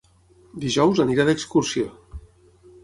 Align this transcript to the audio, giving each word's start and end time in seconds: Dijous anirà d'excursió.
Dijous 0.63 1.03
anirà 1.05 1.27
d'excursió. 1.29 1.95